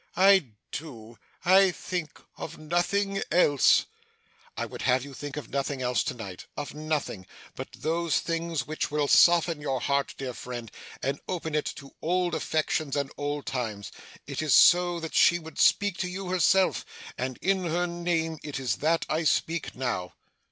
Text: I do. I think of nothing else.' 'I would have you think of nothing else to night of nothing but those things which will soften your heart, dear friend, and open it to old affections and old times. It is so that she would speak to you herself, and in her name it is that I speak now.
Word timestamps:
I 0.17 0.53
do. 0.71 1.19
I 1.45 1.69
think 1.69 2.19
of 2.35 2.57
nothing 2.57 3.21
else.' 3.31 3.85
'I 4.57 4.65
would 4.65 4.81
have 4.81 5.03
you 5.05 5.13
think 5.13 5.37
of 5.37 5.49
nothing 5.51 5.83
else 5.83 6.03
to 6.05 6.15
night 6.15 6.47
of 6.57 6.73
nothing 6.73 7.27
but 7.53 7.71
those 7.73 8.19
things 8.19 8.65
which 8.65 8.89
will 8.89 9.07
soften 9.07 9.61
your 9.61 9.79
heart, 9.79 10.15
dear 10.17 10.33
friend, 10.33 10.71
and 11.03 11.19
open 11.27 11.53
it 11.53 11.65
to 11.75 11.93
old 12.01 12.33
affections 12.33 12.95
and 12.95 13.11
old 13.15 13.45
times. 13.45 13.91
It 14.25 14.41
is 14.41 14.55
so 14.55 14.99
that 15.01 15.13
she 15.13 15.37
would 15.37 15.59
speak 15.59 15.97
to 15.99 16.07
you 16.07 16.29
herself, 16.29 16.83
and 17.15 17.37
in 17.39 17.65
her 17.65 17.85
name 17.85 18.39
it 18.41 18.59
is 18.59 18.77
that 18.77 19.05
I 19.07 19.23
speak 19.23 19.75
now. 19.75 20.15